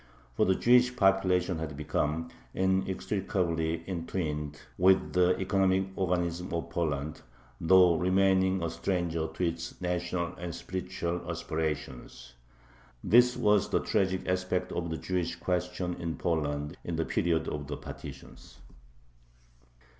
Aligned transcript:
For 0.35 0.47
the 0.47 0.55
Jewish 0.55 0.95
population 0.95 1.59
had 1.59 1.77
become 1.77 2.31
inextricably 2.55 3.83
entwined 3.87 4.57
with 4.75 5.13
the 5.13 5.37
economic 5.39 5.89
organism 5.95 6.51
of 6.55 6.71
Poland, 6.71 7.21
though 7.61 7.97
remaining 7.97 8.63
a 8.63 8.71
stranger 8.71 9.27
to 9.31 9.43
its 9.47 9.79
national 9.79 10.33
and 10.37 10.55
spiritual 10.55 11.29
aspirations. 11.29 12.33
This 13.03 13.37
was 13.37 13.69
the 13.69 13.79
tragic 13.83 14.27
aspect 14.27 14.71
of 14.71 14.89
the 14.89 14.97
Jewish 14.97 15.35
question 15.35 15.93
in 16.01 16.15
Poland 16.17 16.77
in 16.83 16.95
the 16.95 17.05
period 17.05 17.47
of 17.47 17.67
the 17.67 17.77
partitions. 17.77 18.57